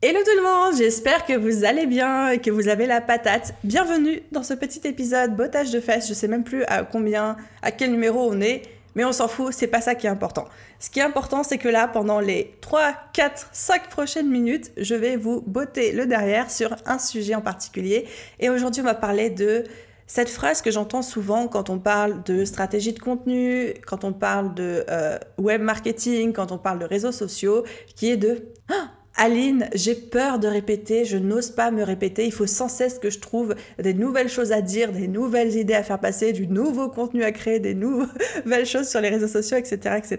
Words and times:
Hello 0.00 0.20
tout 0.24 0.36
le 0.36 0.44
monde, 0.44 0.78
j'espère 0.78 1.26
que 1.26 1.32
vous 1.32 1.64
allez 1.64 1.84
bien 1.84 2.28
et 2.30 2.38
que 2.38 2.52
vous 2.52 2.68
avez 2.68 2.86
la 2.86 3.00
patate. 3.00 3.54
Bienvenue 3.64 4.22
dans 4.30 4.44
ce 4.44 4.54
petit 4.54 4.86
épisode 4.86 5.34
bottage 5.34 5.72
de 5.72 5.80
fesses. 5.80 6.06
Je 6.08 6.14
sais 6.14 6.28
même 6.28 6.44
plus 6.44 6.62
à 6.68 6.84
combien, 6.84 7.36
à 7.62 7.72
quel 7.72 7.90
numéro 7.90 8.30
on 8.30 8.40
est, 8.40 8.62
mais 8.94 9.04
on 9.04 9.10
s'en 9.10 9.26
fout, 9.26 9.52
c'est 9.52 9.66
pas 9.66 9.80
ça 9.80 9.96
qui 9.96 10.06
est 10.06 10.10
important. 10.10 10.44
Ce 10.78 10.88
qui 10.88 11.00
est 11.00 11.02
important, 11.02 11.42
c'est 11.42 11.58
que 11.58 11.66
là, 11.66 11.88
pendant 11.88 12.20
les 12.20 12.54
3, 12.60 12.94
4, 13.12 13.48
5 13.50 13.88
prochaines 13.88 14.30
minutes, 14.30 14.70
je 14.76 14.94
vais 14.94 15.16
vous 15.16 15.40
botter 15.40 15.90
le 15.90 16.06
derrière 16.06 16.48
sur 16.48 16.76
un 16.86 17.00
sujet 17.00 17.34
en 17.34 17.40
particulier. 17.40 18.06
Et 18.38 18.50
aujourd'hui, 18.50 18.82
on 18.82 18.84
va 18.84 18.94
parler 18.94 19.30
de 19.30 19.64
cette 20.06 20.30
phrase 20.30 20.62
que 20.62 20.70
j'entends 20.70 21.02
souvent 21.02 21.48
quand 21.48 21.70
on 21.70 21.80
parle 21.80 22.22
de 22.22 22.44
stratégie 22.44 22.92
de 22.92 23.00
contenu, 23.00 23.74
quand 23.84 24.04
on 24.04 24.12
parle 24.12 24.54
de 24.54 24.84
euh, 24.88 25.18
web 25.38 25.60
marketing, 25.60 26.32
quand 26.32 26.52
on 26.52 26.58
parle 26.58 26.78
de 26.78 26.86
réseaux 26.86 27.10
sociaux, 27.10 27.64
qui 27.96 28.12
est 28.12 28.16
de 28.16 28.44
ah, 28.70 28.90
Aline, 29.20 29.68
j'ai 29.74 29.96
peur 29.96 30.38
de 30.38 30.46
répéter, 30.46 31.04
je 31.04 31.18
n'ose 31.18 31.50
pas 31.50 31.72
me 31.72 31.82
répéter, 31.82 32.24
il 32.24 32.32
faut 32.32 32.46
sans 32.46 32.68
cesse 32.68 33.00
que 33.00 33.10
je 33.10 33.18
trouve 33.18 33.56
des 33.76 33.92
nouvelles 33.92 34.28
choses 34.28 34.52
à 34.52 34.62
dire, 34.62 34.92
des 34.92 35.08
nouvelles 35.08 35.56
idées 35.56 35.74
à 35.74 35.82
faire 35.82 35.98
passer, 35.98 36.32
du 36.32 36.46
nouveau 36.46 36.88
contenu 36.88 37.24
à 37.24 37.32
créer, 37.32 37.58
des 37.58 37.74
nouvelles 37.74 38.64
choses 38.64 38.88
sur 38.88 39.00
les 39.00 39.08
réseaux 39.08 39.26
sociaux, 39.26 39.56
etc. 39.56 39.96
etc. 39.98 40.18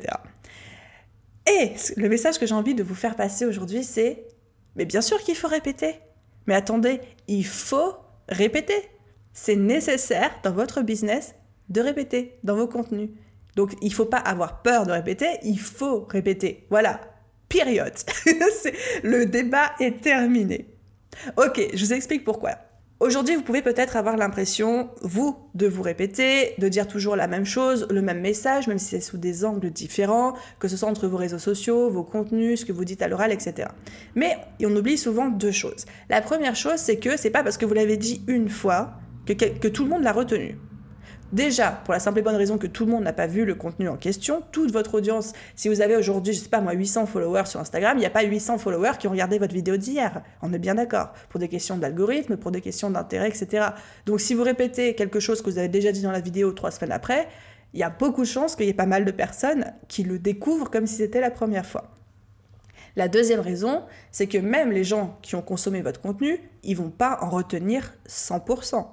Et 1.50 1.72
le 1.96 2.10
message 2.10 2.40
que 2.40 2.46
j'ai 2.46 2.54
envie 2.54 2.76
de 2.76 2.84
vous 2.84 2.94
faire 2.94 3.16
passer 3.16 3.46
aujourd'hui, 3.46 3.86
c'est, 3.86 4.26
mais 4.76 4.84
bien 4.84 5.02
sûr 5.02 5.18
qu'il 5.20 5.36
faut 5.36 5.48
répéter. 5.48 5.96
Mais 6.46 6.56
attendez, 6.56 7.00
il 7.30 7.46
faut 7.46 7.96
répéter. 8.28 8.76
C'est 9.32 9.56
nécessaire 9.56 10.32
dans 10.44 10.52
votre 10.52 10.82
business 10.82 11.36
de 11.70 11.80
répéter 11.80 12.38
dans 12.44 12.58
vos 12.58 12.68
contenus. 12.68 13.12
Donc 13.56 13.76
il 13.82 13.90
ne 13.90 13.94
faut 13.94 14.06
pas 14.06 14.18
avoir 14.18 14.62
peur 14.62 14.86
de 14.86 14.92
répéter, 14.92 15.28
il 15.44 15.60
faut 15.60 16.06
répéter. 16.10 16.68
Voilà, 16.70 17.00
Période. 17.50 17.94
le 19.04 19.26
débat 19.26 19.72
est 19.80 20.02
terminé. 20.02 20.68
Ok, 21.38 21.60
je 21.74 21.86
vous 21.86 21.94
explique 21.94 22.24
pourquoi. 22.24 22.52
Aujourd'hui, 23.00 23.36
vous 23.36 23.44
pouvez 23.44 23.62
peut-être 23.62 23.96
avoir 23.96 24.18
l'impression, 24.18 24.90
vous, 25.02 25.38
de 25.56 25.68
vous 25.68 25.82
répéter, 25.82 26.54
de 26.58 26.68
dire 26.68 26.86
toujours 26.86 27.16
la 27.16 27.28
même 27.28 27.46
chose, 27.46 27.88
le 27.90 28.02
même 28.02 28.20
message, 28.20 28.68
même 28.68 28.78
si 28.78 28.88
c'est 28.88 29.00
sous 29.00 29.18
des 29.18 29.46
angles 29.46 29.72
différents, 29.72 30.34
que 30.60 30.68
ce 30.68 30.76
soit 30.76 30.90
entre 30.90 31.08
vos 31.08 31.16
réseaux 31.16 31.40
sociaux, 31.40 31.90
vos 31.90 32.04
contenus, 32.04 32.60
ce 32.60 32.66
que 32.66 32.74
vous 32.74 32.84
dites 32.84 33.02
à 33.02 33.08
l'oral, 33.08 33.32
etc. 33.32 33.70
Mais 34.16 34.38
on 34.62 34.76
oublie 34.76 34.98
souvent 34.98 35.30
deux 35.30 35.52
choses. 35.52 35.86
La 36.10 36.22
première 36.22 36.58
chose, 36.58 36.76
c'est 36.76 36.98
que 36.98 37.16
c'est 37.16 37.30
pas 37.30 37.42
parce 37.42 37.58
que 37.58 37.66
vous 37.66 37.74
l'avez 37.74 37.96
dit 37.96 38.22
une 38.28 38.50
fois 38.50 38.92
que, 39.26 39.34
que 39.34 39.70
tout 39.70 39.86
le 39.86 39.90
monde 39.90 40.04
l'a 40.04 40.12
retenu. 40.12 40.58
Déjà, 41.32 41.80
pour 41.86 41.94
la 41.94 42.00
simple 42.00 42.20
et 42.20 42.22
bonne 42.24 42.36
raison 42.36 42.58
que 42.58 42.66
tout 42.66 42.86
le 42.86 42.92
monde 42.92 43.04
n'a 43.04 43.14
pas 43.14 43.28
vu 43.28 43.46
le 43.46 43.54
contenu 43.54 43.88
en 43.88 43.98
question, 43.98 44.42
toute 44.52 44.72
votre 44.72 44.96
audience, 44.96 45.34
si 45.56 45.70
vous 45.70 45.82
avez 45.82 45.96
aujourd'hui, 45.96 46.34
je 46.34 46.40
sais 46.40 46.50
pas 46.50 46.60
moi, 46.60 46.74
800 46.74 47.06
followers 47.06 47.46
sur 47.46 47.60
Instagram, 47.60 47.98
il 47.98 48.00
n'y 48.00 48.08
a 48.08 48.10
pas 48.10 48.24
800 48.24 48.58
followers 48.58 48.94
qui 48.98 49.08
ont 49.08 49.12
regardé 49.12 49.38
votre 49.38 49.54
vidéo 49.54 49.78
d'hier. 49.78 50.24
On 50.42 50.52
est 50.54 50.60
bien 50.60 50.74
d'accord. 50.74 51.14
Pour 51.30 51.40
des 51.40 51.48
questions 51.48 51.78
d'algorithme, 51.78 52.36
pour 52.36 52.50
des 52.50 52.62
questions 52.62 52.90
d'intérêt, 52.90 53.30
etc. 53.30 53.68
Donc 54.08 54.22
si 54.22 54.34
vous 54.34 54.42
répétez 54.42 54.96
quelque 54.96 55.20
chose 55.20 55.44
que 55.44 55.52
vous 55.52 55.60
avez 55.60 55.68
déjà 55.68 55.92
dit 55.92 56.02
dans 56.02 56.12
la 56.12 56.20
vidéo 56.20 56.52
trois 56.52 56.72
semaines 56.72 56.94
après, 56.94 57.28
il 57.76 57.80
y 57.80 57.84
a 57.84 57.92
beaucoup 57.92 58.22
de 58.22 58.28
chances 58.28 58.56
qu'il 58.56 58.66
y 58.66 58.70
ait 58.70 58.74
pas 58.74 58.88
mal 58.88 59.06
de 59.06 59.12
personnes 59.12 59.74
qui 59.88 60.02
le 60.04 60.18
découvrent 60.18 60.72
comme 60.72 60.88
si 60.88 60.96
c'était 60.96 61.22
la 61.22 61.30
première 61.30 61.66
fois. 61.68 61.92
La 62.96 63.08
deuxième 63.08 63.40
raison, 63.40 63.84
c'est 64.12 64.26
que 64.26 64.40
même 64.40 64.72
les 64.72 64.84
gens 64.84 65.20
qui 65.22 65.36
ont 65.36 65.44
consommé 65.44 65.84
votre 65.84 66.02
contenu, 66.02 66.40
ils 66.64 66.76
vont 66.76 66.90
pas 66.90 67.20
en 67.22 67.30
retenir 67.30 67.94
100% 68.08 68.88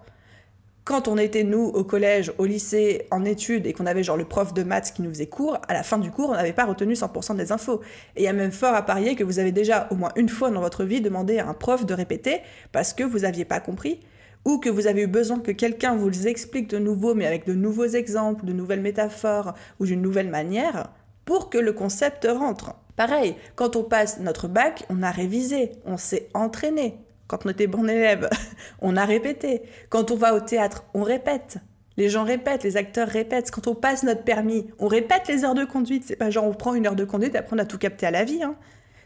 quand 0.87 1.09
on 1.09 1.19
était, 1.19 1.43
nous, 1.43 1.65
au 1.65 1.83
collège, 1.83 2.33
au 2.39 2.45
lycée, 2.45 3.09
en 3.11 3.25
études, 3.25 3.67
et 3.67 3.73
qu'on 3.73 3.87
avait 3.87 4.05
genre 4.05 4.17
le 4.17 4.25
prof 4.25 4.55
de 4.55 4.63
maths 4.63 4.93
qui 4.95 5.03
nous 5.03 5.11
faisait 5.11 5.27
cours, 5.27 5.59
à 5.67 5.75
la 5.75 5.83
fin 5.83 5.99
du 5.99 6.13
cours, 6.13 6.31
on 6.31 6.35
n'avait 6.35 6.53
pas 6.53 6.65
retenu 6.65 6.95
100% 6.95 7.35
des 7.35 7.51
infos. 7.51 7.81
Et 8.15 8.23
il 8.23 8.25
y 8.25 8.29
a 8.29 8.33
même 8.33 8.53
fort 8.53 8.73
à 8.73 8.83
parier 8.83 9.17
que 9.17 9.25
vous 9.25 9.41
avez 9.41 9.51
déjà 9.51 9.89
au 9.91 9.97
moins 9.97 10.13
une 10.15 10.29
fois 10.29 10.49
dans 10.49 10.61
votre 10.61 10.85
vie 10.85 11.01
demandé 11.01 11.41
à 11.41 11.49
un 11.49 11.55
prof 11.55 11.85
de 11.87 11.93
répéter 11.93 12.39
parce 12.71 12.93
que 12.95 13.03
vous 13.03 13.19
n'aviez 13.21 13.45
pas 13.45 13.59
compris, 13.59 13.99
ou 14.45 14.59
que 14.59 14.71
vous 14.71 14.87
avez 14.87 15.03
eu 15.03 15.07
besoin 15.09 15.41
que 15.41 15.51
quelqu'un 15.51 15.97
vous 15.97 16.09
les 16.09 16.29
explique 16.29 16.71
de 16.71 16.79
nouveau, 16.79 17.17
mais 17.17 17.27
avec 17.27 17.47
de 17.47 17.55
nouveaux 17.55 17.89
exemples, 17.89 18.45
de 18.45 18.53
nouvelles 18.53 18.81
métaphores, 18.81 19.55
ou 19.81 19.87
d'une 19.87 20.01
nouvelle 20.01 20.29
manière, 20.29 20.91
pour 21.25 21.51
que 21.51 21.59
le 21.59 21.73
concept 21.73 22.29
rentre. 22.31 22.77
Pareil, 22.95 23.35
quand 23.57 23.75
on 23.75 23.83
passe 23.83 24.21
notre 24.21 24.47
bac, 24.47 24.85
on 24.89 25.03
a 25.03 25.11
révisé, 25.11 25.73
on 25.85 25.97
s'est 25.97 26.29
entraîné, 26.33 26.95
quand 27.27 27.47
on 27.47 27.51
était 27.51 27.67
bon 27.67 27.89
élève, 27.89 28.29
on 28.81 28.97
a 28.97 29.05
répété. 29.05 29.63
Quand 29.89 30.11
on 30.11 30.17
va 30.17 30.35
au 30.35 30.41
théâtre, 30.41 30.85
on 30.95 31.03
répète. 31.03 31.59
Les 31.97 32.11
gens 32.11 32.25
répètent, 32.25 32.63
les 32.63 32.77
acteurs 32.77 33.09
répètent. 33.09 33.51
Quand 33.51 33.67
on 33.67 33.75
passe 33.75 34.03
notre 34.03 34.23
permis, 34.23 34.69
on 34.79 34.87
répète 34.87 35.29
les 35.29 35.45
heures 35.45 35.55
de 35.55 35.65
conduite. 35.65 36.05
C'est 36.07 36.17
pas 36.17 36.31
genre 36.31 36.45
on 36.45 36.53
prend 36.53 36.75
une 36.75 36.87
heure 36.87 36.97
de 36.97 37.05
conduite 37.05 37.35
et 37.35 37.39
après 37.39 37.57
on 37.57 37.59
a 37.59 37.65
tout 37.65 37.79
capté 37.79 38.07
à 38.07 38.11
la 38.11 38.25
vie. 38.25 38.43
Hein. 38.43 38.57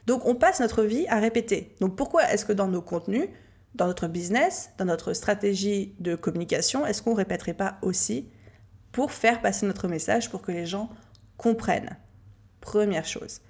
Donc 0.07 0.27
on 0.27 0.35
passe 0.35 0.61
notre 0.61 0.83
vie 0.83 1.07
à 1.09 1.21
répéter. 1.21 1.77
Donc 1.81 1.95
pourquoi 1.97 2.31
est-ce 2.33 2.45
que 2.45 2.53
dans 2.53 2.67
nos 2.67 2.83
contenus, 2.83 3.29
dans 3.77 3.87
notre 3.87 4.09
business, 4.09 4.71
dans 4.79 4.87
notre 4.87 5.13
stratégie 5.13 5.95
de 6.01 6.17
communication, 6.17 6.85
est-ce 6.85 7.03
qu'on 7.03 7.15
répéterait 7.15 7.55
pas 7.55 7.79
aussi 7.83 8.29
pour 8.91 9.13
faire 9.13 9.41
passer 9.41 9.67
notre 9.67 9.87
message 9.87 10.31
pour 10.31 10.43
que 10.43 10.51
les 10.51 10.67
gens 10.67 10.91
comprennent? 11.37 11.97
Première 12.61 13.07
chose. 13.07 13.41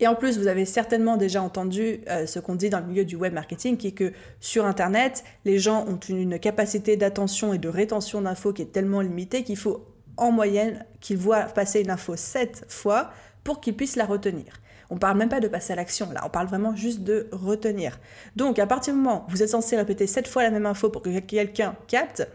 Et 0.00 0.06
en 0.06 0.14
plus, 0.14 0.38
vous 0.38 0.46
avez 0.46 0.64
certainement 0.64 1.16
déjà 1.16 1.42
entendu 1.42 2.00
euh, 2.08 2.26
ce 2.26 2.38
qu'on 2.38 2.54
dit 2.54 2.70
dans 2.70 2.80
le 2.80 2.86
milieu 2.86 3.04
du 3.04 3.16
web 3.16 3.32
marketing, 3.32 3.76
qui 3.76 3.88
est 3.88 3.92
que 3.92 4.12
sur 4.40 4.64
Internet, 4.64 5.24
les 5.44 5.58
gens 5.58 5.84
ont 5.88 5.98
une 6.08 6.38
capacité 6.38 6.96
d'attention 6.96 7.52
et 7.52 7.58
de 7.58 7.68
rétention 7.68 8.22
d'infos 8.22 8.52
qui 8.52 8.62
est 8.62 8.72
tellement 8.72 9.00
limitée 9.00 9.42
qu'il 9.42 9.56
faut 9.56 9.84
en 10.16 10.30
moyenne 10.30 10.84
qu'ils 11.00 11.16
voient 11.16 11.42
passer 11.42 11.80
une 11.80 11.90
info 11.90 12.16
7 12.16 12.66
fois 12.68 13.10
pour 13.44 13.60
qu'ils 13.60 13.74
puissent 13.74 13.96
la 13.96 14.04
retenir. 14.04 14.60
On 14.90 14.98
parle 14.98 15.18
même 15.18 15.28
pas 15.28 15.40
de 15.40 15.48
passer 15.48 15.74
à 15.74 15.76
l'action, 15.76 16.10
là, 16.12 16.22
on 16.24 16.30
parle 16.30 16.46
vraiment 16.46 16.74
juste 16.74 17.02
de 17.02 17.28
retenir. 17.30 17.98
Donc, 18.36 18.58
à 18.58 18.66
partir 18.66 18.94
du 18.94 19.00
moment 19.00 19.26
où 19.28 19.32
vous 19.32 19.42
êtes 19.42 19.50
censé 19.50 19.76
répéter 19.76 20.06
7 20.06 20.26
fois 20.26 20.42
la 20.44 20.50
même 20.50 20.66
info 20.66 20.88
pour 20.88 21.02
que 21.02 21.18
quelqu'un 21.18 21.76
capte, 21.88 22.26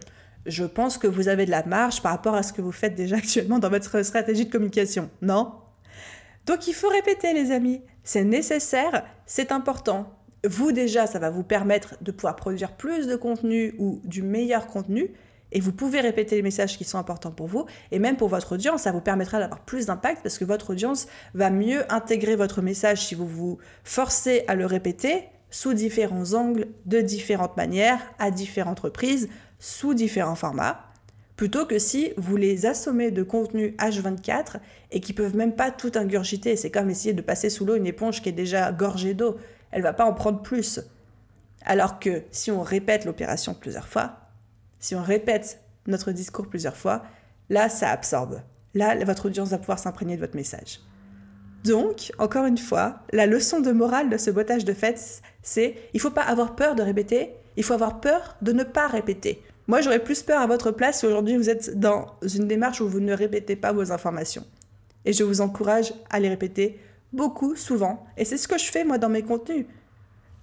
je 0.45 0.65
pense 0.65 0.97
que 0.97 1.07
vous 1.07 1.29
avez 1.29 1.45
de 1.45 1.51
la 1.51 1.63
marge 1.65 2.01
par 2.01 2.11
rapport 2.11 2.35
à 2.35 2.43
ce 2.43 2.53
que 2.53 2.61
vous 2.61 2.71
faites 2.71 2.95
déjà 2.95 3.15
actuellement 3.17 3.59
dans 3.59 3.69
votre 3.69 4.03
stratégie 4.03 4.45
de 4.45 4.51
communication. 4.51 5.09
Non? 5.21 5.51
Donc 6.45 6.67
il 6.67 6.73
faut 6.73 6.89
répéter 6.89 7.33
les 7.33 7.51
amis, 7.51 7.81
c'est 8.03 8.23
nécessaire, 8.23 9.05
c'est 9.25 9.51
important. 9.51 10.09
Vous 10.45 10.73
déjà, 10.73 11.07
ça 11.07 11.19
va 11.19 11.29
vous 11.29 11.43
permettre 11.43 11.95
de 12.01 12.11
pouvoir 12.11 12.35
produire 12.35 12.75
plus 12.75 13.07
de 13.07 13.15
contenu 13.15 13.75
ou 13.77 14.01
du 14.03 14.21
meilleur 14.21 14.67
contenu. 14.67 15.11
Et 15.53 15.59
vous 15.59 15.71
pouvez 15.71 16.01
répéter 16.01 16.35
les 16.35 16.41
messages 16.41 16.77
qui 16.77 16.83
sont 16.83 16.97
importants 16.97 17.31
pour 17.31 17.47
vous. 17.47 17.65
Et 17.91 17.99
même 17.99 18.17
pour 18.17 18.27
votre 18.27 18.53
audience, 18.53 18.81
ça 18.81 18.91
vous 18.91 19.01
permettra 19.01 19.39
d'avoir 19.39 19.61
plus 19.61 19.85
d'impact 19.85 20.21
parce 20.23 20.37
que 20.37 20.45
votre 20.45 20.71
audience 20.71 21.07
va 21.33 21.49
mieux 21.49 21.91
intégrer 21.93 22.35
votre 22.35 22.61
message 22.61 23.05
si 23.05 23.15
vous 23.15 23.27
vous 23.27 23.59
forcez 23.83 24.43
à 24.47 24.55
le 24.55 24.65
répéter 24.65 25.25
sous 25.51 25.75
différents 25.75 26.33
angles, 26.33 26.67
de 26.87 26.99
différentes 26.99 27.55
manières, 27.55 27.99
à 28.17 28.31
différentes 28.31 28.79
reprises, 28.79 29.29
sous 29.59 29.93
différents 29.93 30.35
formats 30.35 30.92
plutôt 31.35 31.65
que 31.65 31.79
si 31.79 32.13
vous 32.17 32.37
les 32.37 32.65
assommez 32.65 33.11
de 33.11 33.23
contenu 33.23 33.75
H24 33.79 34.57
et 34.91 34.99
qui 34.99 35.13
peuvent 35.13 35.35
même 35.35 35.55
pas 35.55 35.71
tout 35.71 35.91
ingurgiter. 35.95 36.55
C'est 36.55 36.71
comme 36.71 36.89
essayer 36.89 37.13
de 37.13 37.21
passer 37.21 37.49
sous 37.49 37.65
l'eau 37.65 37.75
une 37.75 37.87
éponge 37.87 38.21
qui 38.21 38.29
est 38.29 38.33
déjà 38.33 38.71
gorgée 38.71 39.13
d'eau. 39.13 39.37
Elle 39.71 39.81
va 39.81 39.93
pas 39.93 40.05
en 40.05 40.13
prendre 40.13 40.41
plus. 40.41 40.79
Alors 41.65 41.99
que 41.99 42.23
si 42.31 42.51
on 42.51 42.61
répète 42.61 43.05
l'opération 43.05 43.53
plusieurs 43.53 43.87
fois, 43.87 44.17
si 44.79 44.95
on 44.95 45.01
répète 45.01 45.61
notre 45.87 46.11
discours 46.11 46.47
plusieurs 46.47 46.77
fois, 46.77 47.03
là, 47.49 47.69
ça 47.69 47.89
absorbe. 47.89 48.41
Là, 48.73 48.95
votre 49.05 49.27
audience 49.27 49.49
va 49.49 49.57
pouvoir 49.57 49.79
s'imprégner 49.79 50.15
de 50.15 50.21
votre 50.21 50.35
message. 50.35 50.81
Donc, 51.63 52.11
encore 52.17 52.45
une 52.45 52.57
fois, 52.57 52.99
la 53.13 53.25
leçon 53.25 53.61
de 53.61 53.71
morale 53.71 54.09
de 54.09 54.17
ce 54.17 54.29
bottage 54.29 54.65
de 54.65 54.73
fête, 54.73 55.21
c'est 55.41 55.75
il 55.93 55.99
faut 55.99 56.11
pas 56.11 56.23
avoir 56.23 56.55
peur 56.55 56.75
de 56.75 56.83
répéter, 56.83 57.33
il 57.55 57.63
faut 57.63 57.73
avoir 57.73 58.01
peur 58.01 58.35
de 58.41 58.51
ne 58.51 58.63
pas 58.63 58.87
répéter. 58.87 59.41
Moi, 59.67 59.81
j'aurais 59.81 60.03
plus 60.03 60.23
peur 60.23 60.41
à 60.41 60.47
votre 60.47 60.71
place 60.71 60.99
si 60.99 61.05
aujourd'hui 61.05 61.37
vous 61.37 61.49
êtes 61.49 61.79
dans 61.79 62.17
une 62.21 62.47
démarche 62.47 62.81
où 62.81 62.87
vous 62.87 62.99
ne 62.99 63.13
répétez 63.13 63.55
pas 63.55 63.71
vos 63.71 63.91
informations. 63.91 64.45
Et 65.05 65.13
je 65.13 65.23
vous 65.23 65.41
encourage 65.41 65.93
à 66.09 66.19
les 66.19 66.29
répéter 66.29 66.79
beaucoup, 67.13 67.55
souvent. 67.55 68.05
Et 68.17 68.25
c'est 68.25 68.37
ce 68.37 68.47
que 68.47 68.57
je 68.57 68.65
fais 68.65 68.83
moi 68.83 68.97
dans 68.97 69.09
mes 69.09 69.23
contenus. 69.23 69.65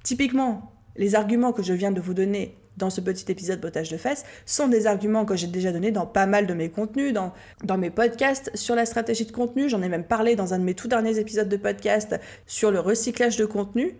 Typiquement, 0.03 0.73
les 0.97 1.15
arguments 1.15 1.53
que 1.53 1.63
je 1.63 1.75
viens 1.75 1.93
de 1.93 2.01
vous 2.01 2.15
donner 2.15 2.57
dans 2.77 2.89
ce 2.89 3.03
petit 3.03 3.31
épisode 3.31 3.61
botage 3.61 3.91
de 3.91 3.99
fesses 3.99 4.25
sont 4.47 4.69
des 4.69 4.87
arguments 4.87 5.27
que 5.27 5.37
j'ai 5.37 5.49
déjà 5.49 5.71
donnés 5.71 5.91
dans 5.91 6.07
pas 6.07 6.27
mal 6.27 6.47
de 6.47 6.55
mes 6.55 6.71
contenus, 6.71 7.13
dans, 7.13 7.35
dans 7.63 7.77
mes 7.77 7.91
podcasts 7.91 8.51
sur 8.55 8.75
la 8.75 8.87
stratégie 8.87 9.27
de 9.27 9.33
contenu. 9.33 9.69
J'en 9.69 9.83
ai 9.83 9.89
même 9.91 10.05
parlé 10.05 10.35
dans 10.35 10.55
un 10.55 10.59
de 10.59 10.65
mes 10.65 10.75
tout 10.75 10.89
derniers 10.89 11.19
épisodes 11.19 11.49
de 11.49 11.57
podcast 11.59 12.19
sur 12.47 12.71
le 12.71 12.81
recyclage 12.81 13.37
de 13.37 13.45
contenu. 13.45 13.99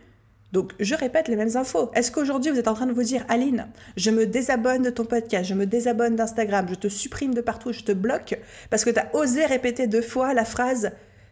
Donc, 0.53 0.73
je 0.81 0.95
répète 0.95 1.29
les 1.29 1.37
mêmes 1.37 1.57
infos. 1.57 1.91
Est-ce 1.95 2.11
qu'aujourd'hui, 2.11 2.51
vous 2.51 2.59
êtes 2.59 2.69
en 2.69 2.75
train 2.75 2.87
de 2.87 2.93
vous 2.93 3.03
dire, 3.03 3.25
Aline, 3.29 3.69
je 3.97 4.11
me 4.11 4.27
désabonne 4.27 4.83
de 4.83 4.91
ton 4.91 5.05
podcast, 5.05 5.49
je 5.49 5.55
me 5.55 5.65
désabonne 5.65 6.17
d'Instagram, 6.17 6.67
je 6.69 6.75
te 6.75 6.89
supprime 6.89 7.35
de 7.35 7.41
partout, 7.41 7.73
je 7.73 7.83
te 7.83 7.93
bloque, 7.93 8.39
parce 8.69 8.85
que 8.85 8.91
tu 8.91 8.99
as 8.99 9.15
osé 9.15 9.47
répéter 9.47 9.87
deux 9.87 10.03
fois 10.03 10.35
la 10.35 10.45
phrase, 10.45 10.91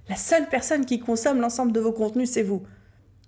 la 0.08 0.16
seule 0.16 0.48
personne 0.48 0.86
qui 0.86 1.00
consomme 1.00 1.40
l'ensemble 1.40 1.72
de 1.72 1.80
vos 1.80 1.92
contenus, 1.92 2.30
c'est 2.30 2.42
vous. 2.42 2.62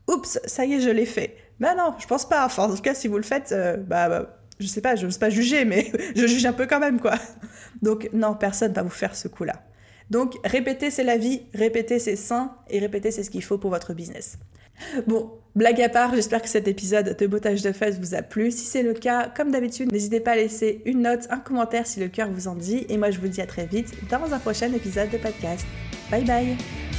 Oups, 0.09 0.39
ça 0.45 0.65
y 0.65 0.75
est, 0.75 0.81
je 0.81 0.91
l'ai 0.91 1.07
fait. 1.07 1.37
Ben 1.59 1.75
non, 1.77 1.95
je 1.99 2.07
pense 2.07 2.29
pas. 2.29 2.47
Enfin, 2.47 2.65
en 2.65 2.75
tout 2.75 2.83
cas, 2.83 2.95
si 2.95 3.09
vous 3.09 3.17
le 3.17 3.23
faites, 3.23 3.53
euh, 3.53 3.77
bah, 3.77 4.09
bah, 4.09 4.41
je 4.61 4.67
sais 4.67 4.81
pas, 4.81 4.95
je 4.97 5.07
n'ose 5.07 5.19
pas 5.19 5.31
juger, 5.31 5.65
mais 5.65 5.91
je 6.17 6.27
juge 6.27 6.47
un 6.47 6.53
peu 6.53 6.67
quand 6.67 6.81
même, 6.81 7.01
quoi. 7.01 7.15
Donc, 7.83 8.09
non, 8.13 8.35
personne 8.35 8.73
va 8.73 8.83
vous 8.83 8.91
faire 8.91 9.15
ce 9.17 9.29
coup-là. 9.29 9.55
Donc, 10.11 10.35
répéter, 10.45 10.91
c'est 10.91 11.05
la 11.05 11.17
vie, 11.17 11.43
répéter, 11.55 11.99
c'est 11.99 12.17
sain, 12.17 12.57
et 12.69 12.79
répéter, 12.79 13.11
c'est 13.11 13.23
ce 13.23 13.31
qu'il 13.31 13.45
faut 13.45 13.59
pour 13.59 13.71
votre 13.71 13.95
business. 13.95 14.39
Bon, 15.07 15.31
blague 15.55 15.81
à 15.83 15.89
part, 15.89 16.15
j'espère 16.15 16.43
que 16.43 16.49
cet 16.49 16.67
épisode 16.67 17.17
de 17.17 17.27
Bottage 17.27 17.63
de 17.63 17.73
fesses 17.73 17.99
vous 17.99 18.15
a 18.15 18.23
plu. 18.23 18.51
Si 18.51 18.65
c'est 18.65 18.83
le 18.83 18.95
cas, 18.95 19.31
comme 19.35 19.51
d'habitude, 19.51 19.93
n'hésitez 19.93 20.21
pas 20.21 20.33
à 20.33 20.37
laisser 20.37 20.83
une 20.85 21.03
note, 21.03 21.27
un 21.31 21.39
commentaire 21.39 21.87
si 21.87 22.01
le 22.01 22.09
cœur 22.09 22.31
vous 22.31 22.49
en 22.49 22.55
dit. 22.55 22.87
Et 22.89 22.97
moi, 22.97 23.11
je 23.11 23.21
vous 23.21 23.29
dis 23.29 23.41
à 23.41 23.47
très 23.47 23.67
vite 23.67 23.93
dans 24.09 24.33
un 24.33 24.39
prochain 24.39 24.73
épisode 24.73 25.11
de 25.11 25.19
podcast. 25.19 25.67
Bye 26.11 26.25
bye 26.25 26.90